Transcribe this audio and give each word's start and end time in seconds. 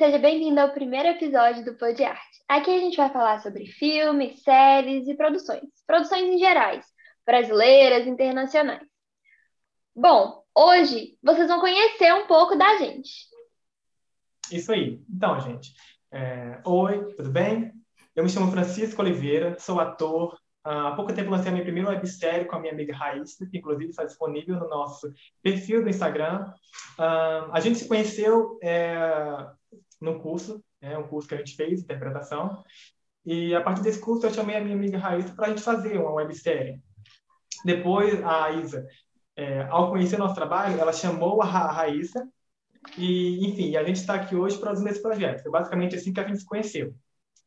Seja 0.00 0.18
bem-vindo 0.18 0.58
ao 0.58 0.72
primeiro 0.72 1.08
episódio 1.08 1.62
do 1.62 1.74
Pod 1.74 2.02
Arte. 2.02 2.42
Aqui 2.48 2.70
a 2.70 2.78
gente 2.78 2.96
vai 2.96 3.12
falar 3.12 3.38
sobre 3.42 3.66
filmes, 3.66 4.42
séries 4.42 5.06
e 5.06 5.14
produções, 5.14 5.68
produções 5.86 6.22
em 6.22 6.38
gerais, 6.38 6.86
brasileiras, 7.26 8.06
internacionais. 8.06 8.80
Bom, 9.94 10.42
hoje 10.56 11.18
vocês 11.22 11.46
vão 11.48 11.60
conhecer 11.60 12.14
um 12.14 12.26
pouco 12.26 12.56
da 12.56 12.78
gente. 12.78 13.10
Isso 14.50 14.72
aí. 14.72 15.02
Então, 15.06 15.38
gente, 15.38 15.74
é... 16.10 16.62
oi, 16.64 17.14
tudo 17.16 17.28
bem? 17.28 17.70
Eu 18.16 18.24
me 18.24 18.30
chamo 18.30 18.50
Francisco 18.50 19.02
Oliveira, 19.02 19.58
sou 19.58 19.80
ator. 19.80 20.34
há 20.64 20.92
pouco 20.92 21.12
tempo 21.12 21.30
lancei 21.30 21.50
a 21.50 21.52
minha 21.52 21.62
primeira 21.62 21.90
websérie 21.90 22.46
com 22.46 22.56
a 22.56 22.58
minha 22.58 22.72
amiga 22.72 22.96
Raíssa, 22.96 23.46
que 23.46 23.58
inclusive 23.58 23.90
está 23.90 24.04
disponível 24.04 24.58
no 24.58 24.66
nosso 24.66 25.12
perfil 25.42 25.82
do 25.82 25.90
Instagram. 25.90 26.50
a 26.96 27.60
gente 27.60 27.80
se 27.80 27.86
conheceu 27.86 28.58
é, 28.62 29.46
no 30.00 30.18
curso, 30.20 30.62
é 30.80 30.96
um 30.96 31.06
curso 31.06 31.28
que 31.28 31.34
a 31.34 31.38
gente 31.38 31.54
fez, 31.54 31.82
interpretação. 31.82 32.62
E 33.24 33.54
a 33.54 33.60
partir 33.60 33.82
desse 33.82 34.00
curso 34.00 34.26
eu 34.26 34.32
chamei 34.32 34.56
a 34.56 34.60
minha 34.60 34.74
amiga 34.74 34.98
Raíssa 34.98 35.34
para 35.34 35.46
a 35.46 35.48
gente 35.50 35.62
fazer 35.62 35.98
uma 35.98 36.12
websérie. 36.12 36.80
Depois 37.64 38.22
a 38.24 38.50
Isa, 38.52 38.86
é, 39.36 39.62
ao 39.64 39.90
conhecer 39.90 40.18
nosso 40.18 40.34
trabalho, 40.34 40.78
ela 40.80 40.92
chamou 40.92 41.42
a 41.42 41.46
Raíssa 41.46 42.26
e, 42.96 43.46
enfim, 43.46 43.76
a 43.76 43.84
gente 43.84 43.96
está 43.96 44.14
aqui 44.14 44.34
hoje 44.34 44.58
produzindo 44.58 44.88
esse 44.88 45.02
projeto. 45.02 45.42
Foi 45.42 45.52
basicamente 45.52 45.96
assim 45.96 46.12
que 46.12 46.20
a 46.20 46.26
gente 46.26 46.38
se 46.40 46.46
conheceu. 46.46 46.94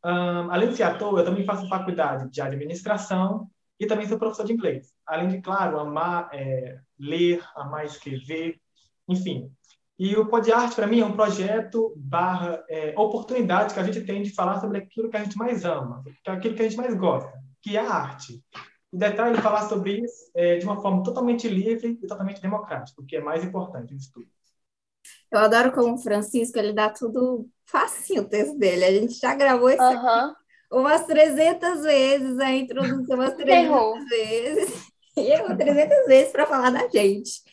Um, 0.05 0.51
além 0.51 0.69
de 0.69 0.75
ser 0.75 0.83
ator, 0.83 1.17
eu 1.17 1.25
também 1.25 1.45
faço 1.45 1.67
faculdade 1.67 2.29
de 2.29 2.41
administração 2.41 3.49
e 3.79 3.87
também 3.87 4.07
sou 4.07 4.19
professor 4.19 4.45
de 4.45 4.53
inglês. 4.53 4.93
Além 5.05 5.29
de, 5.29 5.41
claro, 5.41 5.79
amar 5.79 6.29
é, 6.33 6.79
ler, 6.99 7.43
amar 7.55 7.85
escrever, 7.85 8.59
enfim. 9.07 9.51
E 9.97 10.15
o 10.15 10.25
Pod 10.25 10.51
Arte, 10.51 10.75
para 10.75 10.87
mim, 10.87 11.01
é 11.01 11.05
um 11.05 11.13
projeto 11.13 11.93
barra 11.95 12.63
é, 12.69 12.93
oportunidade 12.97 13.73
que 13.73 13.79
a 13.79 13.83
gente 13.83 14.01
tem 14.01 14.23
de 14.23 14.33
falar 14.33 14.59
sobre 14.59 14.79
aquilo 14.79 15.09
que 15.09 15.17
a 15.17 15.23
gente 15.23 15.37
mais 15.37 15.63
ama, 15.63 16.03
que 16.23 16.29
é 16.29 16.33
aquilo 16.33 16.55
que 16.55 16.61
a 16.61 16.67
gente 16.67 16.77
mais 16.77 16.95
gosta, 16.95 17.31
que 17.61 17.77
é 17.77 17.79
a 17.79 17.93
arte. 17.93 18.43
E 18.91 18.97
detalhe, 18.97 19.41
falar 19.41 19.69
sobre 19.69 19.99
isso 19.99 20.31
é, 20.35 20.57
de 20.57 20.65
uma 20.65 20.81
forma 20.81 21.03
totalmente 21.03 21.47
livre 21.47 21.99
e 22.01 22.07
totalmente 22.07 22.41
democrática, 22.41 23.01
o 23.01 23.05
que 23.05 23.15
é 23.15 23.21
mais 23.21 23.43
importante 23.43 23.93
disso 23.93 24.11
tudo. 24.13 24.27
Eu 25.31 25.39
adoro 25.39 25.71
como 25.71 25.95
o 25.95 25.97
Francisco, 25.97 26.57
ele 26.57 26.73
dá 26.73 26.89
tudo 26.89 27.47
facinho 27.65 28.23
o 28.23 28.29
texto 28.29 28.57
dele. 28.57 28.85
A 28.85 28.91
gente 28.91 29.19
já 29.19 29.35
gravou 29.35 29.69
isso 29.69 29.81
aqui 29.81 30.35
umas 30.73 31.05
300 31.05 31.83
vezes, 31.83 32.39
a 32.39 32.51
introdução 32.51 33.15
umas 33.15 33.33
300 33.35 33.47
Errou. 33.65 34.05
vezes. 34.05 34.93
E 35.15 35.29
eu 35.29 35.55
300 35.55 36.07
vezes 36.07 36.31
para 36.31 36.47
falar 36.47 36.71
da 36.71 36.87
gente. 36.87 37.43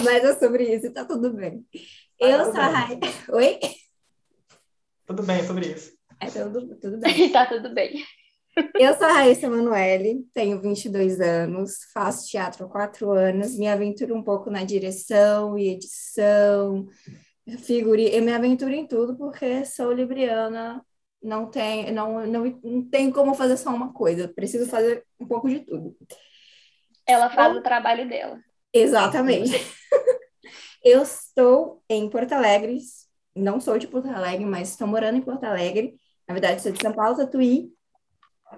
Mas 0.00 0.24
é 0.24 0.38
sobre 0.38 0.64
isso, 0.74 0.92
tá 0.92 1.04
tudo 1.04 1.32
bem. 1.32 1.66
Ah, 2.20 2.28
eu 2.28 2.44
sou 2.44 2.60
a 2.60 2.68
Raia. 2.68 3.00
Oi? 3.30 3.58
Tudo 5.06 5.22
bem, 5.22 5.42
sobre 5.44 5.66
isso. 5.66 5.92
É 6.20 6.26
tudo, 6.26 6.76
tudo 6.76 6.98
bem. 6.98 7.30
tá 7.32 7.46
tudo 7.46 7.74
bem. 7.74 8.04
Eu 8.78 8.94
sou 8.94 9.06
a 9.06 9.12
Raíssa 9.12 9.46
Emanuele, 9.46 10.26
tenho 10.34 10.60
22 10.60 11.20
anos, 11.20 11.84
faço 11.92 12.28
teatro 12.28 12.66
há 12.66 12.68
quatro 12.68 13.10
anos, 13.10 13.56
me 13.58 13.66
aventuro 13.66 14.14
um 14.14 14.22
pouco 14.22 14.50
na 14.50 14.62
direção 14.62 15.58
e 15.58 15.70
edição, 15.70 16.86
figuri, 17.60 18.14
eu 18.14 18.22
me 18.22 18.32
aventuro 18.32 18.72
em 18.72 18.86
tudo 18.86 19.16
porque 19.16 19.64
sou 19.64 19.90
libriana, 19.90 20.84
não 21.22 21.50
tem, 21.50 21.90
não, 21.92 22.26
não, 22.26 22.60
não 22.62 22.88
tem 22.90 23.10
como 23.10 23.34
fazer 23.34 23.56
só 23.56 23.70
uma 23.70 23.92
coisa, 23.92 24.28
preciso 24.28 24.68
fazer 24.68 25.04
um 25.18 25.26
pouco 25.26 25.48
de 25.48 25.60
tudo. 25.60 25.96
Ela 27.06 27.30
faz 27.30 27.56
o 27.56 27.62
trabalho 27.62 28.06
dela. 28.06 28.38
Exatamente. 28.72 29.50
eu 30.84 31.02
estou 31.02 31.82
em 31.88 32.08
Porto 32.08 32.32
Alegre, 32.32 32.78
não 33.34 33.60
sou 33.60 33.78
de 33.78 33.86
Porto 33.86 34.08
Alegre, 34.08 34.44
mas 34.44 34.70
estou 34.70 34.86
morando 34.86 35.18
em 35.18 35.22
Porto 35.22 35.44
Alegre. 35.44 35.94
Na 36.26 36.34
verdade, 36.34 36.62
sou 36.62 36.72
de 36.72 36.80
São 36.80 36.92
Paulo, 36.92 37.16
Tatuí, 37.16 37.72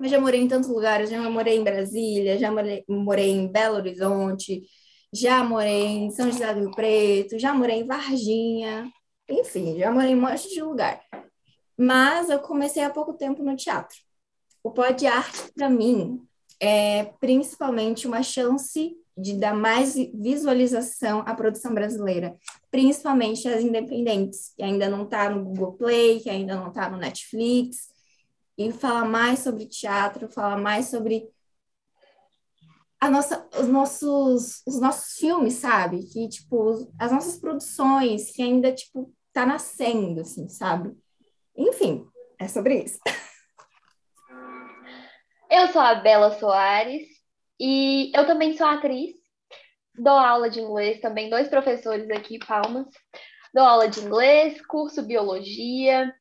mas 0.01 0.11
já 0.11 0.21
morei 0.21 0.41
em 0.41 0.49
tantos 0.49 0.69
lugares, 0.69 1.11
já 1.11 1.21
morei 1.31 1.57
em 1.57 1.65
Brasília, 1.65 2.39
já 2.39 2.51
morei, 2.51 2.85
em 3.31 3.47
Belo 3.51 3.77
Horizonte, 3.77 4.63
já 5.13 5.43
morei 5.45 5.87
em 5.87 6.11
São 6.11 6.31
José 6.31 6.53
do 6.55 6.61
Rio 6.61 6.71
Preto, 6.73 7.39
já 7.39 7.55
morei 7.55 7.81
em 7.81 7.87
Varginha, 7.87 8.91
enfim, 9.29 9.79
já 9.79 9.91
morei 9.91 10.11
em 10.11 10.17
um 10.17 10.21
monte 10.21 10.49
de 10.49 10.63
lugar. 10.63 11.01
Mas 11.77 12.31
eu 12.31 12.39
comecei 12.41 12.83
há 12.83 12.91
pouco 12.91 13.15
tempo 13.15 13.43
no 13.43 13.57
teatro. 13.57 13.97
O 14.63 14.71
pod 14.71 15.07
arte, 15.07 15.53
para 15.55 15.69
mim, 15.71 16.21
é 16.61 17.05
principalmente 17.21 18.07
uma 18.07 18.23
chance 18.23 18.97
de 19.17 19.37
dar 19.39 19.55
mais 19.55 19.95
visualização 19.95 21.21
à 21.21 21.35
produção 21.35 21.73
brasileira, 21.73 22.37
principalmente 22.71 23.49
as 23.49 23.63
independentes, 23.63 24.53
que 24.57 24.63
ainda 24.63 24.89
não 24.89 25.05
está 25.05 25.31
no 25.31 25.45
Google 25.45 25.75
Play, 25.75 26.21
que 26.21 26.31
ainda 26.31 26.57
não 26.57 26.69
está 26.69 26.91
no 26.91 26.99
Netflix, 26.99 27.89
e 28.59 28.73
falar 28.73 29.05
mais 29.05 29.41
sobre 29.41 29.67
teatro, 29.67 30.29
falar 30.29 30.59
mais 30.59 30.87
sobre 30.87 31.29
a 33.01 33.11
nossa, 33.11 33.47
os 33.59 33.69
nossos, 33.69 34.63
os 34.67 34.81
nossos 34.81 35.17
filmes, 35.19 35.55
sabe? 35.55 36.05
Que, 36.07 36.29
tipo, 36.29 36.91
as 36.99 37.13
nossas 37.13 37.39
produções 37.39 38.31
que 38.31 38.43
ainda, 38.43 38.73
tipo, 38.73 39.13
tá 39.33 39.45
nascendo, 39.45 40.23
assim, 40.23 40.49
sabe? 40.49 40.97
Enfim, 41.57 42.07
é 42.39 42.49
sobre 42.49 42.83
isso. 42.83 42.99
Eu 45.51 45.69
sou 45.69 45.83
a 45.83 45.97
Bela 45.97 46.39
Soares 46.39 47.14
e 47.59 48.13
eu 48.15 48.27
também 48.27 48.57
sou 48.57 48.67
atriz. 48.67 49.15
Dou 49.97 50.13
aula 50.13 50.51
de 50.51 50.61
inglês 50.61 51.01
também, 51.01 51.31
dois 51.31 51.49
professores 51.49 52.11
aqui, 52.11 52.39
palmas. 52.39 52.87
Dou 53.53 53.65
aula 53.65 53.89
de 53.89 54.01
inglês, 54.01 54.61
curso 54.67 55.03
biologia. 55.03 56.13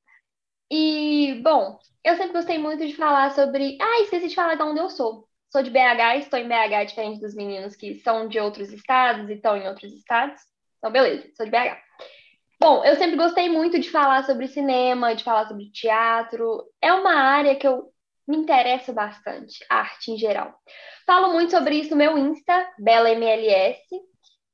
E, 0.71 1.39
bom, 1.43 1.79
eu 2.03 2.15
sempre 2.15 2.33
gostei 2.33 2.57
muito 2.57 2.85
de 2.85 2.95
falar 2.95 3.31
sobre. 3.31 3.77
Ah, 3.81 4.01
esqueci 4.01 4.27
de 4.27 4.35
falar 4.35 4.55
de 4.55 4.63
onde 4.63 4.79
eu 4.79 4.89
sou. 4.89 5.27
Sou 5.51 5.61
de 5.61 5.69
BH, 5.69 6.17
estou 6.17 6.39
em 6.39 6.47
BH, 6.47 6.85
diferente 6.87 7.21
dos 7.21 7.35
meninos 7.35 7.75
que 7.75 7.95
são 7.99 8.27
de 8.27 8.39
outros 8.39 8.71
estados 8.71 9.29
e 9.29 9.33
estão 9.33 9.55
em 9.55 9.67
outros 9.67 9.93
estados. 9.93 10.41
Então, 10.77 10.91
beleza, 10.91 11.29
sou 11.35 11.45
de 11.45 11.51
BH. 11.51 11.77
Bom, 12.59 12.83
eu 12.83 12.95
sempre 12.95 13.15
gostei 13.15 13.49
muito 13.49 13.79
de 13.79 13.89
falar 13.89 14.23
sobre 14.25 14.47
cinema, 14.47 15.15
de 15.15 15.23
falar 15.23 15.47
sobre 15.47 15.69
teatro. 15.71 16.63
É 16.81 16.91
uma 16.93 17.13
área 17.13 17.55
que 17.55 17.67
eu 17.67 17.92
me 18.27 18.37
interesso 18.37 18.93
bastante, 18.93 19.65
arte 19.69 20.11
em 20.11 20.17
geral. 20.17 20.53
Falo 21.05 21.33
muito 21.33 21.51
sobre 21.51 21.75
isso 21.75 21.91
no 21.91 21.97
meu 21.97 22.17
Insta, 22.17 22.71
BelaMLS. 22.79 23.81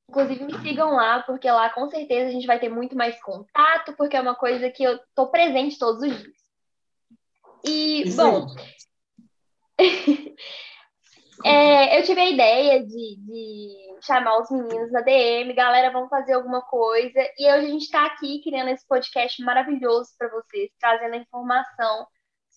Inclusive, 0.10 0.44
me 0.44 0.60
sigam 0.62 0.94
lá, 0.94 1.22
porque 1.22 1.50
lá 1.50 1.70
com 1.70 1.88
certeza 1.88 2.30
a 2.30 2.32
gente 2.32 2.48
vai 2.48 2.60
ter 2.60 2.70
muito 2.70 2.96
mais 2.96 3.22
contato, 3.22 3.94
porque 3.96 4.18
é 4.18 4.22
uma 4.22 4.36
coisa 4.36 4.72
que 4.72 4.84
eu 4.84 5.00
tô 5.14 5.30
presente 5.30 5.78
todos 5.78 6.02
os 6.02 6.18
dias. 6.18 6.40
E, 7.64 8.08
Isso 8.08 8.18
bom, 8.18 8.48
é, 11.46 12.00
eu 12.00 12.04
tive 12.04 12.20
a 12.20 12.30
ideia 12.30 12.84
de, 12.84 13.18
de, 13.18 13.98
chamar 14.02 14.40
os 14.40 14.50
meninos 14.50 14.92
na 14.92 15.02
DM, 15.02 15.54
galera, 15.54 15.92
vamos 15.92 16.10
fazer 16.10 16.34
alguma 16.34 16.62
coisa. 16.62 17.20
E 17.38 17.46
hoje 17.52 17.66
a 17.66 17.70
gente 17.70 17.84
está 17.84 18.06
aqui 18.06 18.42
criando 18.42 18.70
esse 18.70 18.88
podcast 18.88 19.42
maravilhoso 19.44 20.10
para 20.18 20.30
vocês, 20.30 20.72
trazendo 20.80 21.16
informação 21.16 22.08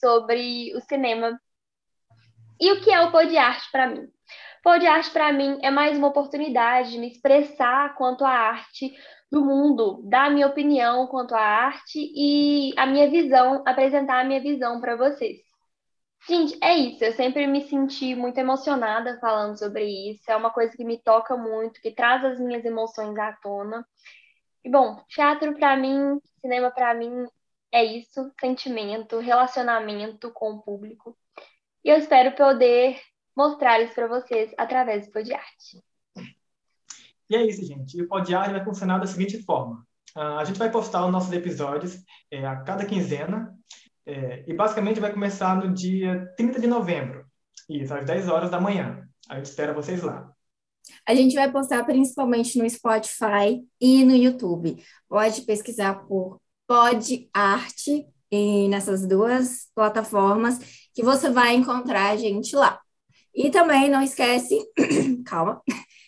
sobre 0.02 0.74
o 0.74 0.80
cinema 0.80 1.40
e 2.60 2.72
o 2.72 2.80
que 2.80 2.90
é 2.90 3.00
o 3.00 3.12
Pod 3.12 3.36
Arte 3.36 3.70
para 3.70 3.86
mim. 3.86 4.08
Pod 4.62 4.84
Arte 4.86 5.10
para 5.10 5.32
mim 5.32 5.58
é 5.62 5.70
mais 5.70 5.96
uma 5.96 6.08
oportunidade 6.08 6.90
de 6.90 6.98
me 6.98 7.08
expressar 7.08 7.94
quanto 7.94 8.24
à 8.24 8.30
arte 8.30 8.92
do 9.30 9.44
mundo, 9.44 10.02
dar 10.04 10.26
a 10.26 10.30
minha 10.30 10.46
opinião 10.46 11.06
quanto 11.06 11.34
à 11.34 11.40
arte 11.40 11.98
e 12.14 12.72
a 12.76 12.84
minha 12.87 13.08
visão, 13.08 13.62
apresentar 13.66 14.20
a 14.20 14.25
minha 14.25 14.40
visão 14.40 14.81
para 14.81 14.96
vocês. 14.96 15.38
Gente, 16.28 16.56
é 16.62 16.76
isso. 16.76 17.02
Eu 17.02 17.12
sempre 17.12 17.46
me 17.46 17.62
senti 17.62 18.14
muito 18.14 18.38
emocionada 18.38 19.19
falando 19.20 19.58
sobre 19.58 19.84
isso. 20.10 20.22
É 20.31 20.37
uma 20.37 20.50
coisa 20.50 20.76
que 20.76 20.84
me 20.84 20.98
toca 21.02 21.37
muito, 21.37 21.81
que 21.81 21.90
traz 21.90 22.25
as 22.25 22.38
minhas 22.38 22.64
emoções 22.64 23.19
à 23.19 23.32
tona. 23.43 23.84
E 24.64 24.70
bom, 24.70 25.02
teatro 25.08 25.55
para 25.55 25.76
mim, 25.76 26.20
cinema 26.40 26.70
para 26.70 26.94
mim 26.94 27.26
é 27.72 27.82
isso, 27.82 28.30
sentimento, 28.38 29.19
relacionamento 29.19 30.30
com 30.30 30.52
o 30.52 30.62
público. 30.62 31.16
E 31.82 31.88
eu 31.88 31.96
espero 31.96 32.36
poder 32.36 33.00
mostrar 33.34 33.80
isso 33.80 33.94
para 33.94 34.06
vocês 34.06 34.52
através 34.58 35.06
do 35.06 35.12
Podiarte. 35.12 35.82
E 37.30 37.34
é 37.34 37.46
isso, 37.46 37.64
gente. 37.64 37.96
E 37.96 38.02
o 38.02 38.08
Podiário 38.08 38.52
vai 38.52 38.62
funcionar 38.62 38.98
da 38.98 39.06
seguinte 39.06 39.42
forma. 39.42 39.84
Uh, 40.14 40.38
a 40.38 40.44
gente 40.44 40.58
vai 40.58 40.70
postar 40.70 41.06
os 41.06 41.10
nossos 41.10 41.32
episódios 41.32 41.96
é, 42.30 42.46
a 42.46 42.56
cada 42.60 42.84
quinzena. 42.84 43.56
É, 44.04 44.44
e 44.46 44.52
basicamente 44.52 45.00
vai 45.00 45.12
começar 45.12 45.56
no 45.56 45.72
dia 45.72 46.30
30 46.36 46.60
de 46.60 46.66
novembro. 46.66 47.24
Isso, 47.70 47.94
às 47.94 48.04
10 48.04 48.28
horas 48.28 48.50
da 48.50 48.60
manhã. 48.60 49.08
A 49.28 49.36
gente 49.36 49.46
espera 49.46 49.72
vocês 49.72 50.02
lá. 50.02 50.30
A 51.06 51.14
gente 51.14 51.34
vai 51.34 51.50
postar 51.50 51.84
principalmente 51.84 52.58
no 52.58 52.69
Spotify 52.69 53.64
e 53.80 54.04
no 54.04 54.14
YouTube. 54.14 54.76
Pode 55.08 55.42
pesquisar 55.42 56.04
por 56.06 56.42
Pod 56.67 57.29
Arte 57.32 58.06
e 58.31 58.69
nessas 58.69 59.06
duas 59.06 59.69
plataformas 59.75 60.59
que 60.94 61.03
você 61.03 61.31
vai 61.31 61.55
encontrar 61.55 62.11
a 62.11 62.17
gente 62.17 62.56
lá. 62.56 62.81
E 63.35 63.50
também 63.50 63.88
não 63.88 64.03
esquece, 64.03 64.59
calma, 65.26 65.62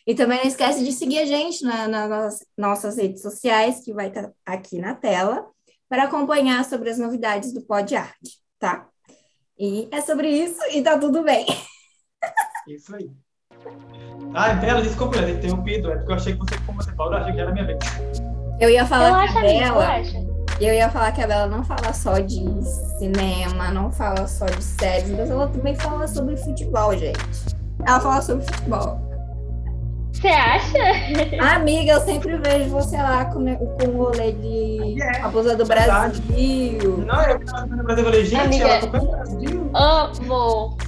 e 0.06 0.14
também 0.14 0.38
não 0.38 0.46
esquece 0.46 0.84
de 0.84 0.92
seguir 0.92 1.18
a 1.20 1.26
gente 1.26 1.64
na, 1.64 1.88
nas 1.88 2.38
nossas 2.56 2.96
redes 2.96 3.22
sociais, 3.22 3.80
que 3.82 3.92
vai 3.92 4.08
estar 4.08 4.24
tá 4.24 4.32
aqui 4.44 4.78
na 4.78 4.94
tela, 4.94 5.46
para 5.88 6.04
acompanhar 6.04 6.64
sobre 6.64 6.90
as 6.90 6.98
novidades 6.98 7.52
do 7.52 7.62
Pod 7.62 7.94
Arte, 7.94 8.38
tá? 8.58 8.88
E 9.58 9.88
é 9.90 10.00
sobre 10.00 10.28
isso 10.28 10.60
e 10.72 10.82
tá 10.82 10.98
tudo 10.98 11.22
bem. 11.22 11.46
Isso 12.66 12.96
aí. 12.96 13.10
Ah, 14.34 14.54
Bela, 14.54 14.80
desculpa 14.80 15.16
eu 15.16 15.26
ter 15.26 15.36
interrompido, 15.36 15.90
é 15.92 15.96
porque 15.96 16.12
eu 16.12 16.16
achei 16.16 16.32
que 16.32 16.38
você, 16.38 16.58
como 16.66 16.82
você 16.82 16.92
falou, 16.94 17.12
eu 17.12 17.18
achei 17.18 17.32
que 17.34 17.40
era 17.40 17.50
a 17.50 17.52
minha 17.52 17.66
vez. 17.66 17.78
Eu 18.58 18.70
ia 18.70 18.86
falar 18.86 19.06
Relaxa, 19.06 19.32
que 19.32 19.38
a 19.38 19.40
amiga, 19.40 19.64
Bela, 19.64 19.86
relaxa. 19.86 20.23
Eu 20.60 20.72
ia 20.74 20.88
falar 20.88 21.12
que 21.12 21.22
a 21.22 21.26
Bela 21.26 21.46
não 21.46 21.64
fala 21.64 21.92
só 21.92 22.18
de 22.18 22.42
cinema, 22.98 23.70
não 23.70 23.90
fala 23.90 24.26
só 24.26 24.46
de 24.46 24.62
séries, 24.62 25.10
mas 25.10 25.30
ela 25.30 25.48
também 25.48 25.74
fala 25.74 26.06
sobre 26.06 26.36
futebol, 26.36 26.96
gente. 26.96 27.18
Ela 27.86 28.00
fala 28.00 28.22
sobre 28.22 28.44
futebol. 28.44 29.00
Você 30.12 30.28
acha? 30.28 30.78
Amiga, 31.56 31.92
eu 31.92 32.00
sempre 32.00 32.36
vejo 32.38 32.70
você 32.70 32.96
lá 32.96 33.24
com, 33.26 33.44
com 33.56 33.86
o 33.88 34.04
rolê 34.04 34.32
de 34.32 35.02
É, 35.02 35.18
Raposa 35.18 35.56
do 35.56 35.66
verdade. 35.66 36.20
Brasil. 36.20 37.04
Não, 37.06 37.22
eu 37.22 37.36
estava 37.38 37.66
no 37.66 37.82
Brasil, 37.84 38.04
eu 38.04 38.10
falei, 38.10 38.24
gente, 38.24 38.40
Amiga. 38.42 38.64
ela 38.64 38.78
acompanha 38.78 39.04
o 39.04 39.10
Brasil. 39.10 39.70
Amo. 39.74 40.78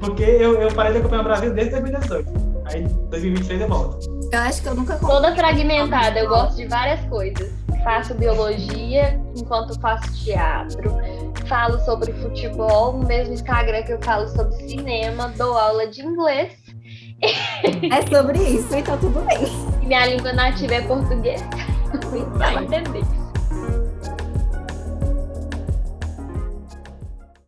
Porque 0.00 0.22
eu, 0.22 0.62
eu 0.62 0.72
parei 0.72 0.92
de 0.92 0.98
acompanhar 0.98 1.20
o 1.20 1.24
Brasil 1.24 1.52
desde 1.52 1.72
2018. 1.72 2.32
Aí, 2.72 2.84
2023 3.10 3.60
eu 3.60 3.68
volto. 3.68 4.20
Eu 4.32 4.38
acho 4.38 4.62
que 4.62 4.68
eu 4.68 4.74
nunca 4.76 4.96
Toda 4.96 5.34
fragmentada, 5.34 6.20
eu 6.20 6.28
gosto 6.28 6.56
de 6.56 6.66
várias 6.68 7.00
coisas. 7.06 7.50
Faço 7.84 8.14
biologia 8.14 9.20
enquanto 9.36 9.78
faço 9.80 10.12
teatro. 10.24 10.96
Falo 11.46 11.78
sobre 11.80 12.12
futebol 12.12 12.92
no 12.92 13.06
mesmo 13.06 13.34
Instagram 13.34 13.82
que 13.82 13.92
eu 13.92 14.02
falo 14.02 14.28
sobre 14.28 14.54
cinema. 14.68 15.32
Dou 15.36 15.56
aula 15.56 15.86
de 15.86 16.02
inglês. 16.02 16.52
É 17.22 18.02
sobre 18.14 18.38
isso, 18.38 18.74
então 18.74 18.98
tudo 18.98 19.20
bem. 19.26 19.46
Minha 19.86 20.06
língua 20.06 20.32
nativa 20.32 20.74
é 20.74 20.80
português. 20.82 21.42
Vai 22.36 22.64
entender. 22.64 23.19